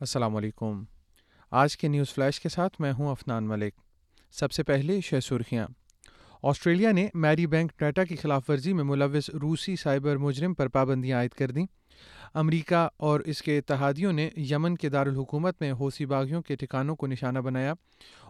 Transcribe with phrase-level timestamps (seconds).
[0.00, 0.84] السلام علیکم۔
[1.50, 3.72] آج کے نیوز فلیش کے ساتھ میں ہوں افنان ملک۔
[4.32, 5.66] سب سے پہلے شہ سرخیاں۔
[6.42, 11.18] آسٹریلیا نے میری بینک ڈیٹا کی خلاف ورزی میں ملوث روسی سائبر مجرم پر پابندیاں
[11.18, 11.66] عائد کر دیں۔
[12.34, 17.06] امریکہ اور اس کے اتحادیوں نے یمن کے دارالحکومت میں حوثی باغیوں کے ٹھکانوں کو
[17.06, 17.74] نشانہ بنایا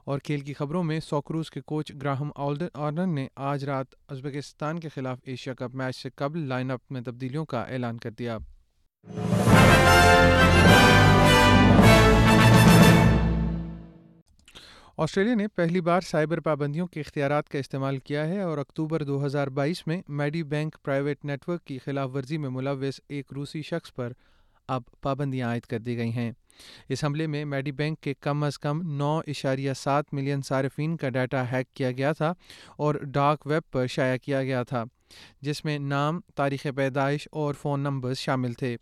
[0.05, 2.31] اور کھیل کی خبروں میں سوکروز کے کوچ گراہم
[2.75, 7.01] آرڈن نے آج رات ازبکستان کے خلاف ایشیا کپ میچ سے قبل لائن اپ میں
[7.01, 8.39] تبدیلیوں کا اعلان کر دیا۔
[15.01, 19.25] آسٹریلیا نے پہلی بار سائبر پابندیوں کے اختیارات کا استعمال کیا ہے اور اکتوبر دو
[19.27, 23.63] ہزار بائیس میں میڈی بینک پرائیویٹ نیٹ ورک کی خلاف ورزی میں ملوث ایک روسی
[23.63, 24.13] شخص پر
[24.69, 26.33] اب پابندیاں عائد کر دی گئی ہیں۔
[26.89, 31.09] اس حملے میں میڈی بینک کے کم از کم نو اشاریہ سات ملین صارفین کا
[31.09, 32.33] ڈیٹا ہیک کیا گیا تھا
[32.77, 34.85] اور ڈارک ویب پر شائع کیا گیا تھا،
[35.41, 38.77] جس میں نام، تاریخ پیدائش اور فون نمبرز شامل تھے۔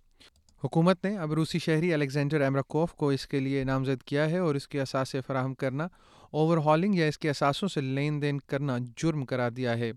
[0.65, 4.55] حکومت نے اب روسی شہری الیگزینڈر ایمراکوف کو اس کے لیے نامزد کیا ہے اور
[4.55, 5.89] اس کے اثاثے فراہم کرنا
[6.31, 9.93] اوور ہالنگ یا اس کے اثاثوں سے لین دین کرنا جرم قرار دیا ہے۔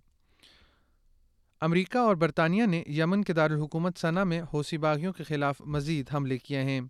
[1.61, 6.37] امریکہ اور برطانیہ نے یمن کے دارالحکومت ثنا میں حوثی باغیوں کے خلاف مزید حملے
[6.37, 6.81] کیے ہیں۔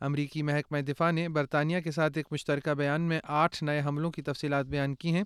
[0.00, 4.22] امریکی محکمہ دفاع نے برطانیہ کے ساتھ ایک مشترکہ بیان میں آٹھ نئے حملوں کی
[4.22, 5.22] تفصیلات بیان کی ہیں،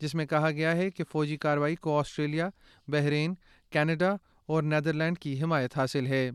[0.00, 2.48] جس میں کہا گیا ہے کہ فوجی کارروائی کو آسٹریلیا،
[2.88, 3.34] بحرین،
[3.70, 4.14] کینیڈا
[4.46, 6.30] اور نیدرلینڈ کی حمایت حاصل ہے۔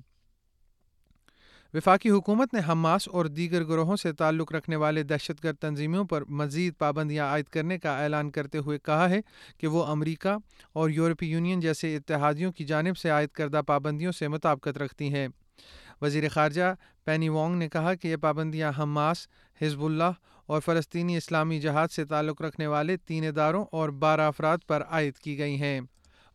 [1.76, 6.23] وفاقی حکومت نے حماس اور دیگر گروہوں سے تعلق رکھنے والے دہشت گرد تنظیموں پر
[6.26, 9.20] مزید پابندیاں عائد کرنے کا اعلان کرتے ہوئے کہا ہے
[9.58, 10.36] کہ وہ امریکہ
[10.73, 15.28] اور یورپی یونین جیسے اتحادیوں کی جانب سے عائد کردہ پابندیوں سے مطابقت رکھتی ہیں۔
[16.02, 19.28] وزیر خارجہ پینی وانگ نے کہا کہ یہ پابندیاں حماس،
[19.62, 20.12] حزب اللہ
[20.46, 25.18] اور فلسطینی اسلامی جہاد سے تعلق رکھنے والے تین اداروں اور بارہ افراد پر عائد
[25.18, 25.81] کی گئی ہیں۔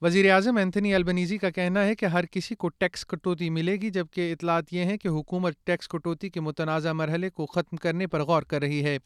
[0.03, 3.91] وزیر اعظم اینتھنی البنیزی کا کہنا ہے کہ ہر کسی کو ٹیکس کٹوتی ملے گی،
[3.91, 8.23] جبکہ اطلاعات یہ ہیں کہ حکومت ٹیکس کٹوتی کے متنازع مرحلے کو ختم کرنے پر
[8.23, 8.99] غور کر رہی ہے۔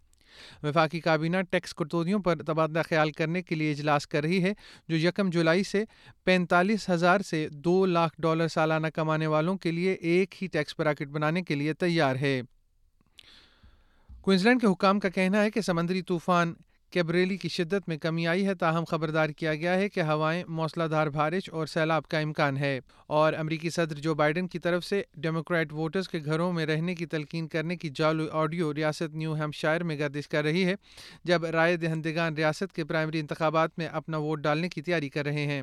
[0.63, 4.53] وفاقی کابینہ ٹیکس کٹوتیوں پر تبادلہ خیال کرنے کے لیے اجلاس کر رہی ہے،
[4.89, 5.85] جو یکم جولائی سے
[6.25, 11.09] پینتالیس ہزار سے دو لاکھ ڈالر سالانہ کمانے والوں کے لیے ایک ہی ٹیکس براکٹ
[11.09, 12.41] بنانے کے لیے تیار ہے۔
[14.21, 16.55] کوئنزلینڈ کے حکام کا کہنا ہے کہ سمندری طوفان
[16.95, 20.87] کیبریلی کی شدت میں کمی آئی ہے، تاہم خبردار کیا گیا ہے کہ ہوائیں موسلا
[20.87, 25.03] دھار بارش اور سیلاب کا امکان ہے اور امریکی صدر جو بائیڈن کی طرف سے
[25.17, 29.51] ڈیموکریٹ ووٹرز کے گھروں میں رہنے کی تلقین کرنے کی جالو آڈیو ریاست نیو ہیم
[29.53, 30.75] شائر میں گردش کر رہی ہے،
[31.25, 35.47] جب رائے دہندگان ریاست کے پرائمری انتخابات میں اپنا ووٹ ڈالنے کی تیاری کر رہے
[35.47, 35.63] ہیں۔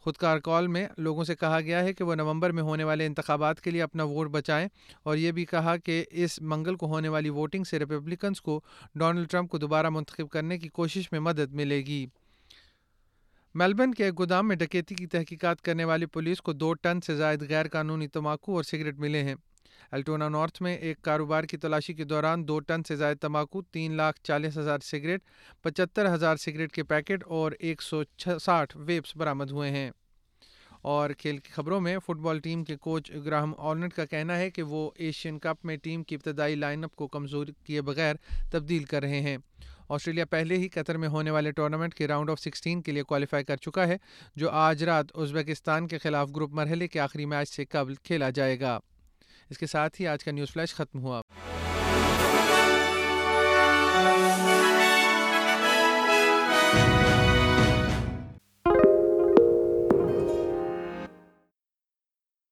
[0.00, 3.60] خودکار کال میں لوگوں سے کہا گیا ہے کہ وہ نومبر میں ہونے والے انتخابات
[3.60, 4.66] کے لیے اپنا ووٹ بچائیں
[5.02, 8.60] اور یہ بھی کہا کہ اس منگل کو ہونے والی ووٹنگ سے ریپبلکنس کو
[8.94, 12.06] ڈونلڈ ٹرمپ کو دوبارہ منتخب کرنے کی کوشش میں مدد ملے گی۔
[13.54, 17.16] میلبرن کے ایک گودام میں ڈکیتی کی تحقیقات کرنے والی پولیس کو دو ٹن سے
[17.16, 19.34] زائد غیر قانونی تماکو اور سگریٹ ملے ہیں۔
[19.90, 23.92] الٹونا نارتھ میں ایک کاروبار کی تلاشی کے دوران دو ٹن سے زائد تماکو تین
[23.92, 25.20] لاکھ چالیس ہزار سگریٹ،
[25.62, 28.02] پچہتر ہزار سگریٹ کے پیکٹ اور ایک سو
[28.40, 29.90] ساٹھ ویپس برآمد ہوئے ہیں۔
[30.82, 34.50] اور کھیل کی خبروں میں فٹ بال ٹیم کے کوچ گراہم آلنٹ کا کہنا ہے
[34.50, 38.14] کہ وہ ایشین کپ میں ٹیم کی ابتدائی لائن اپ کو کمزور کیے بغیر
[38.50, 39.36] تبدیل کر رہے ہیں۔
[39.88, 43.44] آسٹریلیا پہلے ہی قطر میں ہونے والے ٹورنامنٹ کے راؤنڈ آف سکسٹین کے لیے کوالیفائی
[43.44, 43.96] کر چکا ہے،
[44.36, 48.60] جو آج رات ازبکستان کے خلاف گروپ مرحلے کے آخری میچ سے قبل کھیلا جائے
[48.60, 48.78] گا۔
[49.50, 51.20] اس کے ساتھ ہی آج کا نیوز فلیش ختم ہوا۔